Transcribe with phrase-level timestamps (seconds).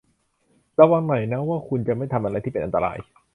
[0.79, 2.97] ระวังหน่อยนะว่าคุณจะไม่ทำอะไรที่เป็นอันตราย